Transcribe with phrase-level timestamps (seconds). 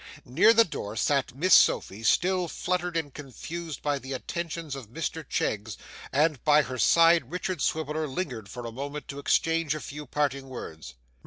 [0.25, 5.23] Near the door sat Miss Sophy, still fluttered and confused by the attentions of Mr
[5.23, 5.77] Cheggs,
[6.11, 10.49] and by her side Richard Swiveller lingered for a moment to exchange a few parting
[10.49, 10.95] words.